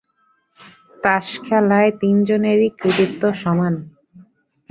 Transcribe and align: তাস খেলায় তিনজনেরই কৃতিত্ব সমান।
তাস 1.03 1.27
খেলায় 1.45 1.91
তিনজনেরই 2.01 2.69
কৃতিত্ব 2.79 3.21
সমান। 3.33 3.73